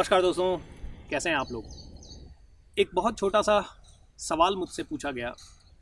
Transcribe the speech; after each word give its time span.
नमस्कार 0.00 0.22
दोस्तों 0.22 0.56
कैसे 1.10 1.30
हैं 1.30 1.36
आप 1.36 1.48
लोग? 1.52 1.64
एक 2.78 2.90
बहुत 2.94 3.18
छोटा 3.18 3.40
सा 3.42 3.60
सवाल 4.18 4.54
मुझसे 4.56 4.82
पूछा 4.82 5.10
गया 5.10 5.32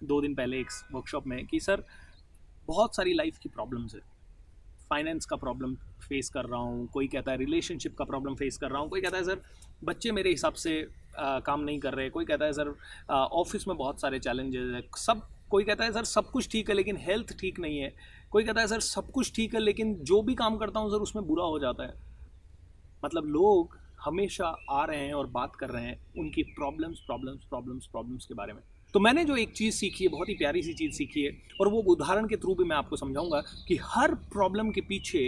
दो 0.04 0.20
दिन 0.20 0.34
पहले 0.34 0.58
एक 0.60 0.70
वर्कशॉप 0.92 1.26
में 1.26 1.46
कि 1.46 1.60
सर 1.60 1.84
बहुत 2.68 2.96
सारी 2.96 3.12
लाइफ 3.14 3.38
की 3.38 3.48
प्रॉब्लम्स 3.48 3.94
है। 3.94 4.00
फाइनेंस 4.90 5.26
का 5.26 5.36
प्रॉब्लम 5.36 5.74
फेस 6.08 6.30
कर 6.30 6.44
रहा 6.44 6.60
हूँ 6.60 6.88
कोई 6.88 7.08
कहता 7.08 7.32
है 7.32 7.38
रिलेशनशिप 7.38 7.96
का 7.98 8.04
प्रॉब्लम 8.04 8.34
फेस 8.34 8.58
कर 8.58 8.70
रहा 8.70 8.80
हूँ 8.80 8.88
कोई 8.90 9.00
कहता 9.00 9.16
है 9.16 9.24
सर 9.24 9.40
बच्चे 9.84 10.12
मेरे 10.12 10.30
हिसाब 10.30 10.52
से 10.54 10.76
आ, 11.18 11.38
काम 11.40 11.60
नहीं 11.60 11.78
कर 11.78 11.94
रहे 11.94 12.10
कोई 12.10 12.24
कहता 12.24 12.44
है 12.44 12.52
सर 12.52 12.74
ऑफ़िस 13.10 13.68
में 13.68 13.76
बहुत 13.76 14.00
सारे 14.00 14.18
चैलेंजेस 14.18 14.74
है। 14.74 14.82
सब 14.98 15.26
कोई 15.50 15.64
कहता 15.64 15.84
है 15.84 15.92
सर 15.92 16.04
सब 16.16 16.30
कुछ 16.30 16.52
ठीक 16.52 16.68
है 16.68 16.76
लेकिन 16.76 16.96
हेल्थ 17.00 17.36
ठीक 17.40 17.60
नहीं 17.60 17.78
है। 17.78 17.94
कोई 18.30 18.44
कहता 18.44 18.60
है 18.60 18.66
सर 18.66 18.80
सब 18.92 19.10
कुछ 19.10 19.34
ठीक 19.36 19.54
है 19.54 19.60
लेकिन 19.60 19.98
जो 20.04 20.22
भी 20.22 20.34
काम 20.34 20.56
करता 20.56 20.80
हूँ 20.80 20.90
सर 20.90 21.02
उसमें 21.02 21.26
बुरा 21.26 21.44
हो 21.44 21.58
जाता 21.58 21.86
है। 21.86 22.00
मतलब 23.04 23.24
लोग 23.24 23.86
हमेशा 24.08 24.56
आ 24.70 24.84
रहे 24.84 25.06
हैं 25.06 25.14
और 25.14 25.26
बात 25.26 25.56
कर 25.56 25.70
रहे 25.70 25.84
हैं 25.84 25.98
उनकी 26.18 26.42
प्रॉब्लम्स 26.42 26.98
प्रॉब्लम्स 26.98 27.44
प्रॉब्लम्स 27.44 27.86
प्रॉब्लम्स 27.86 28.26
के 28.26 28.34
बारे 28.34 28.52
में। 28.52 28.62
तो 28.94 29.00
मैंने 29.00 29.24
जो 29.24 29.36
एक 29.36 29.52
चीज़ 29.52 29.74
सीखी 29.74 30.04
है, 30.04 30.10
बहुत 30.10 30.28
ही 30.28 30.34
प्यारी 30.34 30.62
सी 30.62 30.74
चीज़ 30.74 30.92
सीखी 30.92 31.22
है, 31.22 31.30
और 31.60 31.68
वो 31.68 31.78
उदाहरण 31.82 32.26
के 32.28 32.36
थ्रू 32.36 32.54
भी 32.54 32.64
मैं 32.64 32.76
आपको 32.76 32.96
समझाऊँगा 32.96 33.40
कि 33.68 33.78
हर 33.82 34.14
प्रॉब्लम 34.14 34.70
के 34.70 34.80
पीछे 34.80 35.18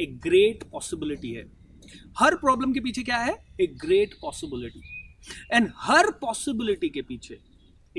एक 0.00 0.18
ग्रेट 0.20 0.62
पॉसिबिलिटी 0.70 1.32
है। 1.32 1.44
हर 2.18 2.34
प्रॉब्लम 2.34 2.72
के 2.72 2.80
पीछे 2.80 3.02
क्या 3.02 3.16
है? 3.16 3.36
एक 3.60 3.76
ग्रेट 3.78 4.14
पॉसिबिलिटी 4.20 4.82
एंड 5.52 5.70
हर 5.76 6.10
पॉसिबिलिटी 6.10 6.88
के 6.88 7.02
पीछे 7.02 7.38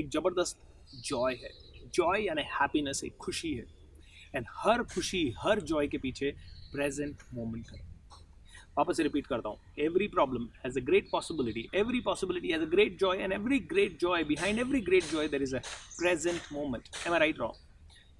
एक 0.00 0.08
ज़बरदस्त 0.08 0.60
जॉय 1.04 1.34
है। 1.34 1.50
जॉय 1.94 2.26
यानी 2.26 2.42
हैप्पीनेस 2.42 3.04
एक 3.04 3.16
खुशी 3.16 3.52
है। 3.54 3.66
एंड 4.34 4.46
हर 4.50 4.82
खुशी, 4.82 5.32
हर 5.38 5.60
जॉय 5.60 5.86
के 5.86 5.98
पीछे 5.98 6.34
प्रेजेंट 6.72 7.22
मोमेंट 7.34 7.66
है। 7.66 7.89
वापस 8.78 8.96
से 8.96 9.02
रिपीट 9.02 9.26
करता 9.26 9.48
हूँ। 9.48 9.58
Every 9.78 10.06
problem 10.08 10.44
has 10.64 10.78
a 10.78 10.82
great 10.84 11.08
possibility 11.12 11.68
every 11.74 12.00
possibility 12.00 12.48
has 12.48 12.62
a 12.62 12.66
great 12.66 12.98
joy 12.98 13.16
and 13.16 13.32
every 13.32 13.58
great 13.70 13.98
joy 14.00 14.24
behind 14.24 14.58
every 14.58 14.80
great 14.80 15.04
joy 15.04 15.28
there 15.28 15.42
is 15.42 15.56
a 15.56 15.60
present 15.98 16.40
moment 16.52 16.88
am 17.06 17.12
I 17.12 17.18
right 17.18 17.38
wrong 17.38 17.68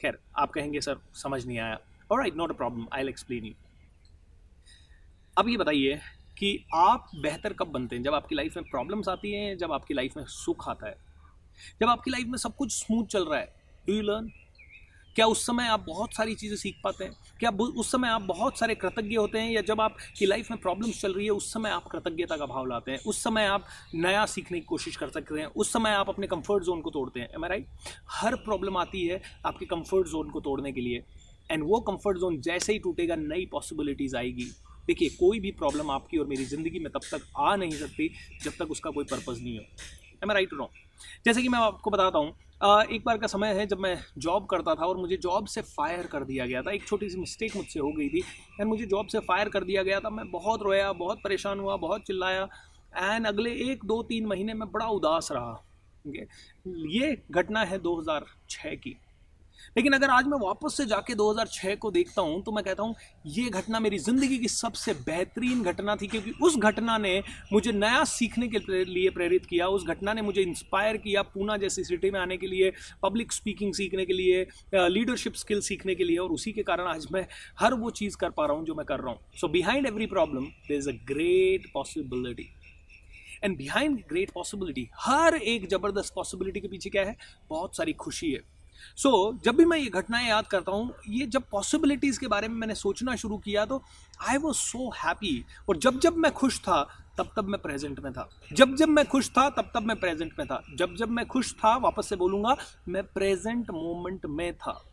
खैर, 0.01 0.19
आप 0.39 0.51
कहेंगे, 0.51 0.81
sir, 0.81 0.98
समझ 1.15 1.45
नहीं 1.47 1.59
आया. 1.59 1.79
और 2.11 2.19
right 2.19 2.37
not 2.37 2.51
a 2.51 2.55
problem 2.55 2.87
I'll 3.01 3.09
explain 3.09 3.45
you 3.45 3.53
अब 5.37 5.48
ये 5.48 5.57
बताइए 5.57 6.01
कि 6.39 6.64
आप 6.75 7.11
बेहतर 7.17 7.53
कब 7.53 7.69
बनते 7.69 7.97
हैं? 7.97 8.03
जब 8.03 8.14
आपकी 8.14 8.35
लाइफ 8.35 8.57
में 8.57 8.69
प्रॉब्लम्स 8.70 9.09
आती 9.09 9.33
हैं, 9.33 9.57
जब 9.59 9.73
आपकी 9.73 9.95
लाइफ 9.95 10.17
में 10.17 10.25
सुख 10.27 10.69
आता 10.69 10.87
है। 10.87 10.97
जब 11.81 11.89
आपकी 11.89 12.11
लाइफ 12.11 12.27
में 12.27 12.39
सब 12.39 12.57
कुछ 12.57 12.73
स्मूथ 12.73 13.07
चल 13.07 13.25
रहा 13.25 13.39
है 13.39 13.53
डू 13.87 13.95
यू 13.95 14.03
लर्न 14.03 14.31
क्या 15.16 15.27
उस 15.27 15.44
समय 15.47 15.66
आप 15.66 15.84
बहुत 15.86 16.14
सारी 16.14 16.34
चीज़ें 16.34 16.56
सीख 16.56 16.77
पाते 16.84 17.05
हैं? 17.05 17.12
क्या 17.41 17.50
उस 17.50 17.91
समय 17.92 18.08
आप 18.08 18.22
बहुत 18.22 18.58
सारे 18.58 18.75
कृतज्ञ 18.75 19.17
होते 19.17 19.39
हैं? 19.39 19.50
या 19.50 19.61
जब 19.61 19.80
आपकी 19.80 20.27
लाइफ 20.27 20.50
में 20.50 20.61
प्रॉब्लम्स 20.61 21.00
चल 21.00 21.12
रही 21.12 21.25
है, 21.25 21.30
उस 21.30 21.52
समय 21.52 21.70
आप 21.70 21.86
कृतज्ञता 21.86 22.36
का 22.36 22.47
भाव 22.47 22.67
लाते 22.67 22.91
हैं? 22.91 22.98
उस 22.98 23.22
समय 23.25 23.47
आप 23.47 23.67
नया 23.94 24.25
सीखने 24.27 24.61
की 24.61 24.67
कोशिश 24.67 24.97
कर 24.97 25.08
सकते 25.08 25.41
हैं? 25.41 25.47
उस 25.47 25.72
समय 25.72 25.91
आप 25.91 26.08
अपने 26.08 26.27
कंफर्ट 26.27 26.64
जोन 26.64 26.80
को 26.80 26.91
तोड़ते 26.91 27.20
हैं? 27.20 27.28
एम 27.28 27.44
राइट 27.44 27.69
हर 28.11 28.34
प्रॉब्लम 28.36 28.77
आती 28.77 29.06
है 29.06 29.20
आपके 29.47 29.67
कंफर्ट 29.67 30.08
जोन 30.08 30.30
को 30.30 30.41
तोड़ने 30.41 30.72
के 30.72 30.80
लिए। 30.80 31.05
एंड 31.50 31.64
वो 31.64 31.80
कंफर्ट 31.80 32.19
जोन 32.19 32.41
जैसे 32.41 32.72
ही 32.72 32.78
टूटेगा, 32.78 33.17
नई 33.17 33.47
पॉसिबिलिटीज़ 33.47 34.17
आएगी। 34.17 34.50
देखिए, 34.86 35.08
कोई 35.11 35.41
भी 35.41 35.50
प्रॉब्लम 35.52 35.91
आपकी 35.91 36.19
और 36.19 36.27
मेरी 36.27 36.45
ज़िंदगी 36.45 36.78
में 36.78 36.91
तब 36.92 37.00
तक 37.12 37.27
आ 37.39 37.55
नहीं 37.56 37.70
सकती 37.70 38.08
जब 38.42 38.52
तक 38.58 38.70
उसका 38.70 38.91
कोई 38.91 39.05
पर्पज़ 39.05 39.42
नहीं 39.42 39.58
हो। 39.58 39.64
एम 40.22 40.33
राइट 40.33 40.52
रॉन्ग 40.52 41.24
जैसे 41.24 41.42
कि 41.42 41.48
मैं 41.48 41.58
आपको 41.58 41.91
बताता 41.91 42.19
हूँ 42.19 42.34
एक 42.64 43.03
बार 43.06 43.19
का 43.19 43.27
समय 43.27 43.48
है 43.48 43.66
जब 43.66 43.78
मैं 43.78 43.98
जॉब 44.19 44.47
करता 44.47 44.75
था 44.75 44.86
और 44.86 44.97
मुझे 44.97 45.16
जॉब 45.16 45.47
से 45.47 45.62
फायर 45.62 46.06
कर 46.06 46.25
दिया 46.25 46.47
गया 46.47 46.62
था। 46.62 46.70
एक 46.70 46.86
छोटी 46.86 47.11
सी 47.11 47.19
मिस्टेक 47.19 47.56
मुझसे 47.56 47.80
हो 47.80 47.92
गई 47.92 48.08
थी। 48.08 48.19
एंड 48.61 48.69
मुझे 48.69 48.86
जॉब 48.86 49.06
से 49.06 49.19
फायर 49.19 49.48
कर 49.48 49.64
दिया 49.64 49.83
गया 49.83 50.00
था। 50.00 50.11
मैं 50.11 50.30
बहुत 50.30 50.62
रोया, 50.62 50.92
बहुत 50.92 51.19
परेशान 51.25 51.61
हुआ, 51.61 51.77
बहुत 51.77 52.02
चिल्लाया। 52.02 52.48
एंड 52.97 53.27
अगले 53.27 53.50
एक, 53.50 53.85
दो, 53.85 54.02
तीन 54.02 54.27
महीने 54.27 54.55
में 54.55 54.73
बड़ा 54.73 54.86
उदास 54.86 55.29
रहा। 55.33 55.64
ये 56.67 57.23
घटना 57.30 57.64
है 57.64 57.79
2006 57.79 58.74
की। 58.74 58.96
लेकिन 59.77 59.93
अगर 59.93 60.11
आज 60.11 60.27
मैं 60.27 60.39
वापस 60.41 60.77
से 60.77 60.87
जाके 60.87 61.15
2006 61.15 61.77
को 61.77 61.91
देखता 61.91 62.23
हूँ 62.23 62.43
तो 62.43 62.53
मैं 62.53 62.65
कहता 62.65 62.83
हूँ, 62.83 62.95
ये 63.27 63.48
घटना 63.51 63.81
मेरी 63.81 63.98
ज़िंदगी 64.01 64.39
की 64.39 64.48
सबसे 64.48 64.95
बेहतरीन 65.07 65.63
घटना 65.63 65.97
थी, 65.97 66.07
क्योंकि 66.07 66.33
उस 66.43 66.57
घटना 66.59 66.97
ने 66.98 67.23
मुझे 67.53 67.73
नया 67.73 68.05
सीखने 68.07 68.48
के 68.48 68.85
लिए 68.85 69.11
प्रेरित 69.11 69.47
किया, 69.47 69.67
उस 69.69 69.85
घटना 69.87 70.13
ने 70.13 70.23
मुझे 70.23 70.43
इंस्पायर 70.43 70.97
किया 70.98 71.23
पूना 71.25 71.57
जैसी 71.59 71.85
सिटी 71.85 72.11
में 72.11 72.21
आने 72.21 72.37
के 72.37 72.47
लिए 72.47 72.73
पब्लिक 73.03 73.33
स्पीकिंग 73.33 73.75
सीखने 73.75 74.05
के 74.07 74.13
लिए 74.13 74.47
लीडरशिप 74.75 75.35
स्किल 75.37 75.61
सीखने 75.63 75.95
के 75.95 76.05
लिए, 76.05 76.17
और 76.19 76.31
उसी 76.31 76.53
के 76.53 76.63
कारण 76.63 76.87
आज 76.89 77.07
मैं 77.13 77.27
हर 77.61 77.75
वो 77.75 77.91
चीज़ 77.92 78.17
कर 78.17 78.31
पा 78.31 78.47
रहा 78.47 78.57
हूँ 78.57 78.67
जो 78.67 78.75
मैं 78.75 78.87
कर 78.87 79.01
रहा 79.01 79.11
हूँ। 79.11 79.39
So 79.41 79.48
behind 79.48 79.87
every 79.87 80.07
problem 80.09 80.45
there 80.69 80.79
is 80.79 80.89
a 80.89 80.92
great 81.09 81.71
possibility 81.75 82.48
and 83.45 83.57
behind 83.57 83.98
great 84.09 84.31
possibility 84.31 84.89
हर 85.01 85.35
एक 85.35 85.69
ज़बरदस्त 85.69 86.13
पॉसिबिलिटी 86.15 86.61
के 86.61 86.69
पीछे 86.69 86.91
क्या 86.91 87.05
है? 87.05 87.17
बहुत 87.51 87.77
सारी 87.77 87.92
खुशी 87.95 88.31
है। 88.33 88.41
सो 88.96 89.33
so, 89.33 89.45
जब 89.45 89.57
भी 89.57 89.64
मैं 89.64 89.79
ये 89.79 89.91
घटनाएँ 89.91 90.29
याद 90.29 90.46
करता 90.46 90.73
हूँ 90.73 90.95
ये 91.08 91.27
जब 91.27 91.42
पॉसिबिलिटीज़ 91.51 92.20
के 92.20 92.27
बारे 92.27 92.48
में 92.48 92.57
मैंने 92.57 92.74
सोचना 92.74 93.17
शुरू 93.17 93.39
किया 93.39 93.64
तो 93.64 93.83
आई 94.29 94.36
वॉज़ 94.36 94.57
सो 94.57 94.91
हैप्पी 94.91 95.45
और 95.68 95.77
जब 95.77 96.01
जब 96.01 96.17
मैं 96.17 96.33
खुश 96.33 96.61
था 96.61 96.83
तब 97.18 97.33
तब 97.36 97.45
मैं 97.45 97.61
प्रेजेंट 97.63 98.01
में 98.01 98.13
था. 98.13 98.29
जब 98.52 98.74
जब 98.77 98.89
मैं 98.89 99.05
खुश 99.07 99.30
था 99.30 99.48
तब 99.51 99.70
तब 99.74 99.83
मैं 99.83 100.01
प्रेजेंट 100.01 100.33
में 100.39 100.46
था. 100.46 100.63
जब 100.74 100.95
जब 100.96 101.11
मैं 101.11 101.27
खुश 101.27 101.52
था 101.55 101.77
वापस 101.77 102.08
से 102.08 102.17
बोलूँगा 102.17 102.57
मैं 102.89 103.02
प्रेजेंट 103.05 103.70
मोमेंट 103.70 104.27
में 104.27 104.55
था. 104.55 104.85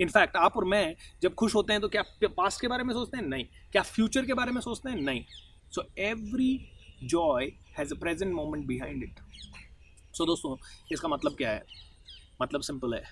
इनफैक्ट 0.00 0.36
आप 0.36 0.56
और 0.56 0.64
मैं 0.64 0.96
जब 1.22 1.34
खुश 1.34 1.54
होते 1.54 1.72
हैं 1.72 1.82
तो 1.82 1.88
क्या 1.88 2.02
पास्ट 2.36 2.60
के 2.60 2.68
बारे 2.68 2.84
में 2.84 2.94
सोचते 2.94 3.16
हैं? 3.16 3.26
नहीं. 3.26 3.44
क्या 3.72 3.82
फ्यूचर 3.82 4.24
के 4.26 4.34
बारे 4.34 4.52
में 4.52 4.60
सोचते 4.60 4.90
हैं? 4.90 4.96
नहीं. 4.96 5.24
So 5.70 5.84
every 5.98 6.70
joy 7.04 7.52
has 7.78 7.94
a 7.94 7.98
present 7.98 8.34
moment 8.34 8.66
behind 8.66 9.02
it 9.02 9.20
so 10.14 10.26
दोस्तों 10.26 10.56
इसका 10.92 11.08
मतलब 11.08 11.34
क्या 11.34 11.50
है? 11.50 11.64
मतलब 12.44 12.60
सिंपल 12.60 12.94
है। 12.94 13.02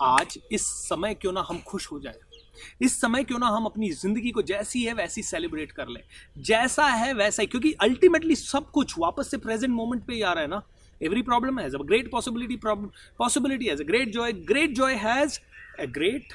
आज 0.00 0.38
इस 0.52 0.66
समय 0.88 1.14
क्यों 1.14 1.32
ना 1.32 1.44
हम 1.48 1.58
खुश 1.60 1.90
हो 1.92 1.98
जाए? 2.00 2.18
इस 2.82 3.00
समय 3.00 3.24
क्यों 3.24 3.38
ना 3.38 3.46
हम 3.46 3.64
अपनी 3.64 3.90
ज़िंदगी 3.92 4.30
को 4.30 4.42
जैसी 4.42 4.82
है, 4.84 4.92
वैसी 4.94 5.22
सेलिब्रेट 5.22 5.72
कर 5.72 5.88
लें। 5.88 6.02
जैसा 6.38 6.86
है, 6.86 7.12
वैसा 7.14 7.42
ही, 7.42 7.46
क्योंकि 7.46 7.72
अल्टीमेटली 7.80 8.36
सब 8.36 8.70
कुछ 8.70 8.94
वापस 8.98 9.30
से 9.30 9.36
प्रेजेंट 9.38 9.72
मोमेंट 9.74 10.04
पे 10.06 10.14
ही 10.14 10.22
आ 10.22 10.32
रहा 10.32 10.42
है 10.42 10.48
ना। 10.48 10.62
Every 11.00 11.22
problem 11.22 11.58
has 11.58 11.76
a 11.76 11.78
great 11.82 12.10
possibility 12.10 12.58
possibility 13.18 13.66
has 13.66 13.82
a 13.82 13.86
great 13.86 14.12
joy 14.12 14.32
great 14.32 14.74
joy 14.74 14.94
has 14.96 15.38
a 15.80 15.84
great 15.90 16.32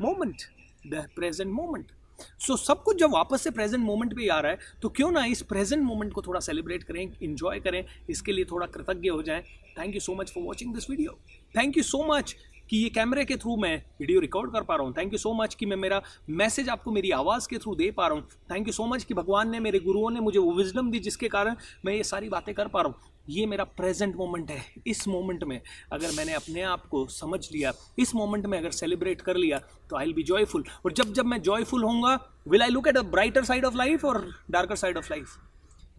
moment 0.00 0.42
the 0.86 1.06
present 1.16 1.52
moment 1.52 1.92
so 2.38 2.52
so, 2.52 2.60
सब 2.60 2.82
कुछ 2.82 2.98
जब 2.98 3.10
वापस 3.10 3.42
से 3.42 3.50
प्रेजेंट 3.50 3.84
मोमेंट 3.84 4.14
पे 4.16 4.28
आ 4.28 4.38
रहा 4.40 4.52
है 4.52 4.58
तो 4.82 4.88
क्यों 4.88 5.10
ना 5.12 5.24
इस 5.24 5.42
प्रेजेंट 5.42 5.82
मोमेंट 5.82 6.12
को 6.12 6.22
थोड़ा 6.22 6.40
सेलिब्रेट 6.40 6.82
करें 6.82 7.02
इंजॉय 7.22 7.60
करें 7.60 7.84
इसके 8.10 8.32
लिए 8.32 8.44
थोड़ा 8.44 8.66
कृतज्ञ 8.66 9.08
हो 9.08 9.22
जाएँ। 9.22 9.42
Thank 9.78 9.94
you 9.94 10.00
so 10.00 10.14
much 10.14 10.32
for 10.32 10.44
watching 10.44 10.74
this 10.74 10.90
video 10.90 11.18
thank 11.56 11.76
you 11.76 11.82
so 11.82 12.04
much 12.06 12.36
कि 12.74 12.78
ये 12.78 12.88
कैमरे 12.90 13.24
के 13.24 13.34
थ्रू 13.36 13.56
मैं 13.56 13.76
वीडियो 14.00 14.20
रिकॉर्ड 14.20 14.52
कर 14.52 14.62
पा 14.62 14.76
रहा 14.76 14.84
हूँ। 14.84 14.94
थैंक 14.96 15.12
यू 15.12 15.18
सो 15.18 15.32
मच 15.34 15.54
कि 15.54 15.66
मैं 15.66 15.76
मेरा 15.76 16.00
मैसेज 16.30 16.68
आपको 16.68 16.92
मेरी 16.92 17.10
आवाज़ 17.10 17.46
के 17.48 17.58
थ्रू 17.58 17.74
दे 17.74 17.90
पा 17.90 18.06
रहा 18.06 18.16
हूँ। 18.16 18.26
थैंक 18.50 18.66
यू 18.66 18.72
सो 18.72 18.86
मच 18.86 19.04
कि 19.04 19.14
भगवान 19.14 19.50
ने, 19.50 19.60
मेरे 19.60 19.78
गुरुओं 19.80 20.10
ने 20.10 20.20
मुझे 20.20 20.38
वो 20.38 20.52
विजडम 20.52 20.90
दी 20.90 20.98
जिसके 21.00 21.28
कारण 21.28 21.56
मैं 21.84 21.94
ये 21.94 22.04
सारी 22.04 22.28
बातें 22.28 22.54
कर 22.54 22.68
पा 22.68 22.80
रहा 22.82 22.88
हूँ। 22.88 23.12
ये 23.28 23.44
मेरा 23.46 23.64
प्रेजेंट 23.76 24.16
मोमेंट 24.16 24.50
है, 24.50 24.64
इस 24.86 25.06
मोमेंट 25.08 25.44
में। 25.44 25.60
अगर 25.92 26.10
मैंने 26.16 26.32
अपने 26.34 26.62
आप 26.62 26.86
को 26.86 27.06
समझ 27.08 27.40
लिया, 27.52 27.72
इस 27.98 28.14
मोमेंट 28.14 28.46
में 28.46 28.58
अगर 28.58 28.70
सेलिब्रेट 28.72 29.20
कर 29.20 29.36
लिया 29.36 29.58
तो 29.90 29.96
आई 29.96 30.04
विल 30.04 30.14
बी 30.14 30.22
जॉयफुल 30.24 30.64
और 30.84 30.92
जब 30.92 31.12
जब 31.12 31.26
मैं 31.26 31.40
जॉयफुल 31.42 31.84
होऊँगा 31.84 32.18
will 32.48 32.62
I 32.62 32.70
look 32.70 32.88
at 32.88 32.96
a 32.96 33.02
brighter 33.12 33.44
side 33.44 33.64
of 33.64 33.76
life 33.76 34.04
और 34.04 34.26
डार्कर 34.50 34.76
साइड 34.76 34.96
ऑफ़ 34.98 35.12
लाइफ 35.12 35.36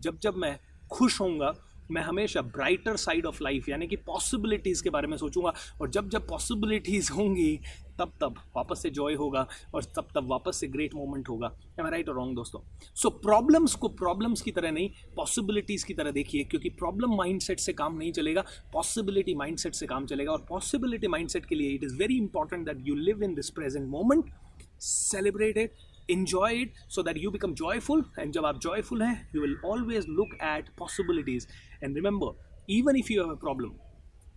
जब 0.01 0.19
जब 0.19 0.37
मैं 0.37 0.57
खुश 0.91 1.19
होऊँगा 1.21 1.53
मैं 1.91 2.01
हमेशा 2.01 2.41
ब्राइटर 2.41 2.95
साइड 2.95 3.25
ऑफ़ 3.25 3.43
लाइफ 3.43 3.69
यानी 3.69 3.87
कि 3.87 3.95
पॉसिबिलिटीज़ 4.05 4.83
के 4.83 4.89
बारे 4.89 5.07
में 5.07 5.17
सोचूँगा। 5.17 5.53
और 5.81 5.89
जब 5.89 6.09
जब 6.09 6.27
पॉसिबिलिटीज़ 6.27 7.11
होंगी 7.13 7.59
तब 7.99 8.13
तब 8.21 8.35
वापस 8.55 8.81
से 8.83 8.89
जॉय 8.89 9.13
होगा 9.13 9.47
और 9.75 9.83
तब 9.95 10.07
तब 10.15 10.27
वापस 10.29 10.57
से 10.57 10.67
ग्रेट 10.67 10.93
मोमेंट 10.95 11.29
होगा। 11.29 11.51
एम 11.79 11.87
राइट 11.87 12.09
और 12.09 12.15
रॉन्ग 12.15 12.35
दोस्तों? 12.35 12.59
सो 12.95 13.09
so, 13.09 13.15
प्रॉब्लम्स 13.15 13.75
को 13.75 13.87
प्रॉब्लम्स 13.95 14.41
की 14.41 14.51
तरह 14.51 14.71
नहीं 14.71 14.89
पॉसिबिलिटीज़ 15.15 15.85
की 15.85 15.93
तरह 15.93 16.11
देखिए 16.11 16.43
क्योंकि 16.43 16.69
प्रॉब्लम 16.79 17.15
माइंडसेट 17.17 17.59
से 17.59 17.73
काम 17.73 17.97
नहीं 17.97 18.11
चलेगा 18.11 18.43
पॉसिबिलिटी 18.73 19.35
माइंडसेट 19.35 19.73
से 19.73 19.85
काम 19.85 20.05
चलेगा। 20.05 20.31
और 20.31 20.45
पॉसिबिलिटी 20.49 21.07
माइंडसेट 21.07 21.45
के 21.45 21.55
लिए 21.55 21.73
it 21.75 21.83
is 21.83 21.95
very 21.97 22.17
important 22.17 22.65
that 22.65 22.87
you 22.87 22.95
live 22.95 23.23
in 23.23 23.35
this 23.35 23.49
present 23.49 23.87
moment 23.89 24.33
celebrate 24.81 25.57
it 25.57 25.73
enjoy 26.09 26.49
it 26.55 26.81
so 26.87 27.03
that 27.03 27.17
you 27.17 27.31
become 27.31 27.53
joyful. 27.61 28.03
And 28.17 28.33
जब 28.33 28.45
आप 28.45 28.59
joyful 28.61 29.01
हैं, 29.01 29.15
you 29.33 29.41
will 29.41 29.55
always 29.63 30.09
look 30.17 30.35
at 30.41 30.73
possibilities. 30.81 31.47
And 31.81 31.95
remember, 31.95 32.31
even 32.69 32.99
if 33.01 33.09
you 33.09 33.21
have 33.21 33.31
a 33.31 33.39
problem, 33.45 33.71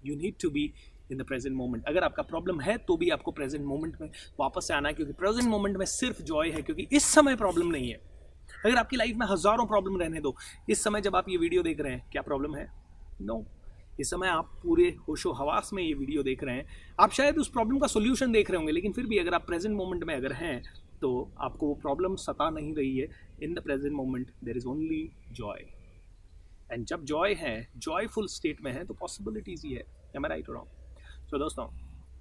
you 0.03 0.17
need 0.23 0.39
to 0.45 0.51
be 0.51 0.71
in 1.13 1.19
the 1.19 1.23
present 1.27 1.55
moment 1.57 1.85
अगर 1.89 2.05
आपका 2.05 2.23
problem 2.23 2.61
है 2.61 2.77
तो 2.79 2.97
भी 2.97 3.09
आपको 3.11 3.33
present 3.33 3.65
moment 3.65 4.01
में 4.01 4.09
वापस 4.41 4.67
से 4.69 4.75
आना 4.75 4.89
है, 4.89 4.95
क्योंकि 4.95 5.13
प्रेजेंट 5.13 5.49
मोमेंट 5.49 5.77
में 5.77 5.85
सिर्फ़ 5.87 6.23
जॉय 6.23 6.51
है, 6.51 6.63
क्योंकि 6.63 6.87
इस 6.93 7.05
समय 7.05 7.37
प्रॉब्लम 7.37 7.67
नहीं 7.67 7.89
है। 7.89 8.01
अगर 8.65 8.77
आपकी 8.77 8.97
लाइफ 8.97 9.17
में 9.17 9.27
हज़ारों 9.27 9.67
प्रॉब्लम 9.67 9.97
रहने 10.01 10.21
दो, 10.21 10.35
इस 10.71 10.83
समय 10.85 11.01
जब 11.01 11.17
आप 11.17 11.29
ये 11.29 11.37
वीडियो 11.37 11.63
देख 11.63 11.81
रहे 11.81 11.93
हैं, 11.93 12.03
क्या 12.13 12.23
प्रॉब्लम 12.23 12.57
है? 12.57 12.69
No 13.23 13.35
no. 13.35 13.45
इस 14.01 14.11
समय 14.11 14.29
आप 14.29 14.51
पूरे 14.63 14.89
होशो 15.09 15.33
हवास 15.33 15.71
में 15.73 15.83
ये 15.83 15.95
वीडियो 15.95 16.23
देख 16.23 16.45
रहे 16.45 16.57
हैं। 16.57 16.67
आप 17.01 17.13
शायद 17.13 17.39
उस 17.39 17.49
प्रॉब्लम 17.49 17.79
का 17.79 17.87
सोल्यूशन 17.87 18.33
देख 18.33 18.51
रहे 18.51 18.57
होंगे, 18.57 18.73
लेकिन 18.73 18.93
फिर 18.93 19.07
भी 19.07 19.19
अगर 19.19 19.35
आप 19.35 19.47
प्रेजेंट 19.47 19.77
मोमेंट 19.77 20.05
में 20.05 20.15
अगर 20.15 20.33
हैं 20.33 20.63
तो 21.01 21.11
आपको 21.41 21.67
वो 21.67 21.75
प्रॉब्लम 21.83 22.17
सता 22.17 22.49
नहीं 22.51 22.75
रही 22.75 22.97
है. 22.99 23.09
In 23.43 23.55
the 23.55 23.63
present 23.65 23.93
moment 23.95 24.31
there 24.45 24.57
is 24.57 24.67
only 24.69 25.03
joy 25.33 25.65
and 26.73 26.85
जब 26.87 27.05
जॉय 27.05 27.35
है 27.39 27.57
जॉयफुल 27.79 28.27
स्टेट 28.29 28.63
में 28.65 28.73
है 28.73 28.85
तो 28.85 28.95
पॉसिबिलिटीज 28.95 29.65
ही 29.65 29.73
है. 29.73 29.85
Am 30.17 30.27
I 30.27 30.31
right 30.31 30.51
wrong 30.51 31.01
so 31.31 31.39
दोस्तों 31.39 31.67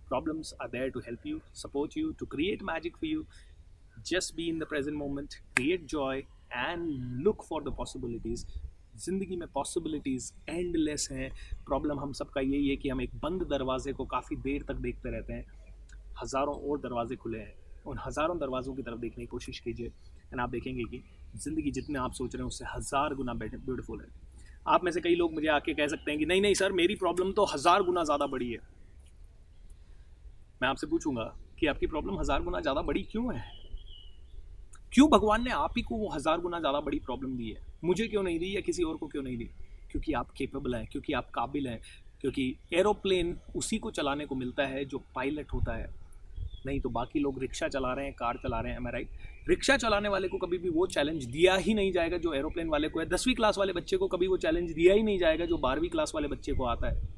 problems 0.08 0.54
are 0.62 0.70
there 0.74 0.94
to 0.94 1.00
help 1.00 1.26
you 1.28 1.40
support 1.56 1.98
you 1.98 2.12
to 2.20 2.26
create 2.26 2.64
magic 2.64 2.98
for 2.98 3.10
you 3.10 3.26
just 4.08 4.36
be 4.36 4.48
in 4.50 4.60
the 4.60 4.68
present 4.70 4.98
moment 4.98 5.34
create 5.56 5.86
joy 5.88 6.18
and 6.54 6.88
look 7.24 7.44
for 7.44 7.64
the 7.64 7.76
possibilities. 7.80 8.46
ज़िंदगी 8.98 9.36
में 9.36 9.48
possibilities 9.54 10.32
endless 10.50 11.08
हैं. 11.12 11.30
Problem 11.66 12.00
हम 12.00 12.14
सबका 12.14 12.42
यही 12.42 12.70
है 12.70 12.76
कि 12.76 12.90
हम 12.90 13.02
एक 13.02 13.16
बंद 13.24 13.44
दरवाजे 13.50 13.94
को 13.94 14.06
काफ़ी 14.06 14.36
देर 14.36 14.64
तक 14.68 14.76
देखते 14.82 15.10
रहते 15.12 15.34
हैं. 15.34 15.46
हज़ारों 16.22 16.56
और 16.70 16.80
दरवाजे 16.80 17.16
खुले 17.16 17.40
हैं. 17.40 17.54
उन 17.88 17.98
हज़ारों 18.06 18.38
दरवाज़ों 18.40 18.74
की 18.74 18.82
तरफ़ 18.82 19.00
देखने 19.00 19.24
की 19.24 19.28
कोशिश 19.28 19.60
कीजिए। 19.60 19.88
एंड 19.88 20.42
आप 20.42 20.50
देखेंगे 20.50 20.84
कि 20.84 21.04
ज़िंदगी 21.38 21.72
जितने 21.72 22.00
आप 22.00 22.14
सोच 22.14 22.36
रहे 22.36 22.42
हैं, 22.42 22.48
उससे 22.48 22.66
हज़ार 22.68 23.14
गुना 23.16 23.34
ब्यूटीफुल 23.34 24.02
है। 24.02 24.08
आप 24.68 24.84
में 24.84 24.92
से 24.92 25.02
कई 25.02 25.16
लोग 25.16 25.34
मुझे 25.34 25.48
आके 25.50 25.74
कह 25.74 25.88
सकते 25.88 26.12
हैं 26.12 26.20
कि 26.20 26.26
नहीं 26.26 26.42
नहीं 26.42 26.54
सर, 26.54 26.72
मेरी 26.72 26.96
प्रॉब्लम 26.96 27.32
तो 27.32 27.46
हज़ार 27.46 27.84
गुना 27.84 28.04
ज़्यादा 28.04 28.26
बड़ी 28.28 28.52
है। 28.52 28.60
मैं 30.62 30.70
आपसे 30.70 30.88
पूछूँगा 30.88 31.24
कि 31.60 31.68
आपकी 31.68 31.88
प्रॉब्लम 31.88 32.20
हज़ार 32.20 32.42
गुना 32.44 32.60
ज़्यादा 32.62 32.82
बड़ी 32.82 33.04
क्यों 33.04 33.36
है? 33.36 33.44
क्यों 34.94 35.08
भगवान 35.10 35.44
ने 35.44 35.52
आप 35.52 35.74
ही 35.78 35.82
को 35.84 35.96
वो 35.96 36.10
हज़ार 36.10 36.40
गुना 36.40 36.60
ज़्यादा 36.60 36.80
बड़ी 36.80 37.00
प्रॉब्लम 37.00 37.36
दी 37.38 37.50
है? 37.50 37.62
मुझे 37.84 38.08
क्यों 38.08 38.24
नहीं 38.24 38.40
दी 38.40 38.56
या 38.56 38.62
किसी 38.62 38.84
और 38.84 38.98
को 38.98 39.08
क्यों 39.08 39.24
नहीं 39.24 39.38
दी? 39.38 39.50
क्योंकि 39.92 40.14
आप 40.14 40.32
केपेबल 40.32 40.76
हैं, 40.76 40.86
क्योंकि 40.88 41.14
आप 41.14 41.30
काबिल 41.30 41.68
हैं, 41.68 41.80
क्योंकि 42.22 42.56
एरोप्लेन 42.74 43.38
उसी 43.56 43.78
को 43.78 43.92
चलाने 43.92 44.26
को 44.26 44.36
मिलता 44.36 44.66
है 44.66 44.84
जो 44.86 45.04
पायलट 45.16 45.54
होता 45.54 45.76
है। 45.76 45.90
नहीं 46.68 46.80
तो 46.80 46.90
बाकी 46.92 47.20
लोग 47.20 47.40
रिक्शा 47.42 47.68
चला 47.70 47.94
रहे 47.94 48.06
हैं, 48.06 48.14
कार 48.14 48.40
चला 48.44 48.60
रहे 48.60 48.72
हैं 48.72 48.80
एम 48.80 48.88
राइट 48.90 49.10
रिक्शा 49.50 49.78
चलाने 49.78 50.10
वाले 50.10 50.28
को 50.28 50.38
कभी 50.38 50.58
भी 50.58 50.70
वो 50.70 50.86
चैलेंज 50.88 51.26
दिया 51.28 51.56
ही 51.58 51.74
नहीं 51.74 51.92
जाएगा 51.92 52.18
जो 52.20 52.34
एरोप्लेन 52.34 52.70
वाले 52.70 52.90
को 52.90 53.00
है 53.00 53.06
दसवीं 53.10 53.36
क्लास 53.36 53.58
वाले 53.58 53.74
बच्चे 53.74 53.98
को 53.98 54.08
कभी 54.08 54.28
वो 54.28 54.38
चैलेंज 54.38 54.72
दिया 54.72 54.94
ही 54.94 55.04
नहीं 55.04 55.20
जाएगा 55.20 55.46
जो 55.46 55.58
बारहवीं 55.60 55.90
क्लास 55.90 56.12
वाले 56.16 56.28
बच्चे 56.28 56.54
को 56.54 56.66
आता 56.66 56.88
है। 56.88 57.16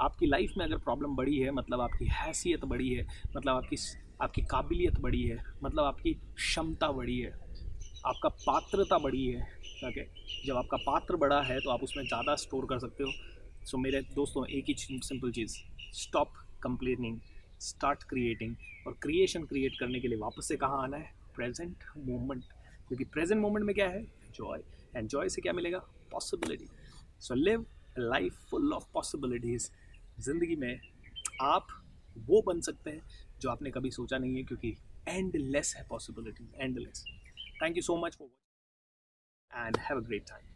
आपकी 0.00 0.26
लाइफ 0.26 0.52
में 0.58 0.64
अगर 0.64 0.78
प्रॉब्लम 0.78 1.14
बड़ी 1.16 1.38
है 1.38 1.50
मतलब 1.52 1.80
आपकी 1.80 2.06
हैसियत 2.12 2.64
बड़ी 2.66 2.88
है 2.88 3.06
मतलब 3.36 3.54
आपकी 3.54 3.76
आपकी 4.22 4.42
काबिलियत 4.44 5.00
बड़ी 5.00 5.22
है 5.22 5.36
मतलब 5.64 5.84
आपकी 5.84 6.12
क्षमता 6.14 6.90
बड़ी 6.92 7.18
है, 7.18 7.30
आपका 8.06 8.28
पात्रता 8.28 8.98
बड़ी 8.98 9.26
है 9.26 9.46
है 9.86 10.06
जब 10.46 10.56
आपका 10.56 10.76
पात्र 10.76 11.16
बड़ा 11.16 11.40
है 11.42 11.58
तो 11.60 11.70
आप 11.70 11.82
उसमें 11.82 12.04
ज़्यादा 12.04 12.34
स्टोर 12.36 12.66
कर 12.66 12.78
सकते 12.78 13.04
हो। 13.04 13.10
सो 13.64 13.78
मेरे 13.78 14.00
दोस्तों, 14.14 14.46
एक 14.48 14.64
ही 14.68 14.74
सिंपल 14.78 15.30
चीज़ 15.30 15.56
स्टॉप 15.94 16.32
कंप्लेनिंग 16.62 17.18
स्टार्ट 17.64 18.02
क्रिएटिंग 18.02 18.54
और 18.86 18.98
क्रिएशन 19.02 19.44
क्रिएट 19.44 19.78
करने 19.80 20.00
के 20.00 20.08
लिए 20.08 20.18
वापस 20.18 20.48
से 20.48 20.56
कहाँ 20.56 20.82
आना 20.82 20.96
है? 20.96 21.12
प्रेजेंट 21.36 21.84
मोमेंट 21.98 22.44
क्योंकि 22.88 23.04
प्रेजेंट 23.04 23.40
मोमेंट 23.40 23.66
में 23.66 23.74
क्या 23.74 23.88
है? 23.88 24.02
जॉय 24.34 24.62
एंड 24.96 25.08
जॉय 25.08 25.28
से 25.28 25.40
क्या 25.42 25.52
मिलेगा? 25.52 25.78
Possibility 26.12 26.68
so 27.20 27.34
live 27.34 27.66
life 27.98 28.34
full 28.50 28.72
of 28.72 28.86
possibilities 28.94 29.68
ज़िंदगी 30.20 30.56
में 30.56 30.80
आप 31.42 31.66
वो 32.18 32.42
बन 32.46 32.60
सकते 32.60 32.90
हैं 32.90 33.02
जो 33.40 33.50
आपने 33.50 33.70
कभी 33.70 33.90
सोचा 33.90 34.18
नहीं 34.18 34.36
है 34.36 34.42
क्योंकि 34.42 34.76
एंडलेस 35.08 35.74
है 35.76 35.86
possibilities 35.88 36.54
endless 36.56 37.04
thank 37.62 37.76
you 37.76 37.82
so 37.82 37.96
much 37.96 38.16
for 38.16 38.28
and 39.50 39.76
have 39.80 39.98
a 39.98 40.06
great 40.06 40.26
time 40.28 40.53